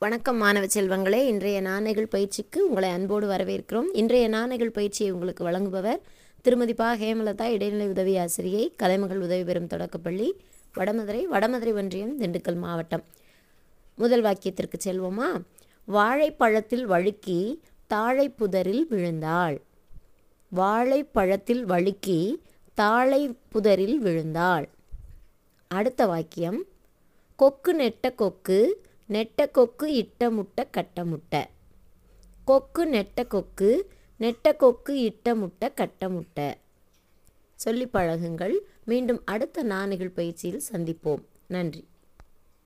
வணக்கம் 0.00 0.36
மாணவ 0.36 0.66
செல்வங்களே. 0.66 1.26
இன்றைய 1.26 1.60
நாணயங்கள் 1.60 2.06
பயிற்சிக்கு 2.06 2.68
உங்களை 2.68 2.90
அன்போடு 2.90 3.28
வரவேற்கிறோம். 3.28 3.84
இன்றைய 3.92 4.28
நாணயங்கள் 4.28 4.70
பயிற்சியை 4.70 5.12
உங்களுக்கு 5.12 5.48
வழங்குபவர் 5.48 6.00
திருமதி 6.42 6.74
பா. 6.74 6.94
ஹேமலதா 6.94 7.42
இடைநிலை 7.42 7.88
உதவி 7.88 8.16
ஆசிரியை 8.16 8.72
கலைமகள் 8.76 9.20
உதவி 9.20 9.44
பெறும் 9.44 9.66
தொடக்கப்பள்ளி 9.66 10.40
வடமதுரை 10.74 11.24
வடமதுரை 11.32 11.72
ஒன்றியம் 11.72 12.20
திண்டுக்கல் 12.20 12.56
மாவட்டம். 12.56 13.04
முதல் 13.96 14.22
வாக்கியத்திற்கு 14.22 14.78
செல்வோமா? 14.84 15.42
வாழைப்பழத்தில் 15.84 16.86
வழுக்கி 16.86 17.60
தாழை 17.86 18.28
புதரில் 18.28 18.86
விழுந்தாள். 18.90 19.60
வாழைப்பழத்தில் 20.48 21.64
வழுக்கி 21.64 22.42
தாழை 22.74 23.36
புதரில் 23.48 23.98
விழுந்தாள். 24.00 24.68
அடுத்த 25.68 26.06
வாக்கியம் 26.06 26.64
கொக்கு 27.36 27.74
நெட்ட 27.74 28.14
கொக்கு 28.14 28.86
நெட்ட 29.08 29.50
கொக்கு 29.50 29.94
இட்ட 29.94 30.30
முட்டை 30.30 30.64
கட்ட 30.70 31.04
முட்டை. 31.04 31.46
கொக்கு 32.44 32.86
நெட்ட 32.86 33.26
கொக்கு 33.26 33.90
நெட்ட 34.20 34.56
கொக்கு 34.56 35.00
இட்ட 35.00 35.34
முட்டை 35.34 35.74
கட்ட 35.74 36.08
முட்டை. 36.08 36.54
சொல்லி 37.54 37.86
பழகுங்கள். 37.86 38.58
மீண்டும் 38.84 39.22
அடுத்த 39.24 39.62
நாணுகள் 39.62 40.08
பயிற்சியில் 40.08 40.62
சந்திப்போம். 40.72 41.22
நன்றி. 41.46 41.88